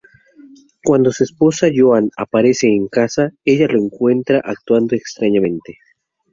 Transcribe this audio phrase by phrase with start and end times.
[0.83, 5.77] Cuando su esposa Joan aparece en casa, ella lo encuentra actuando extrañamente.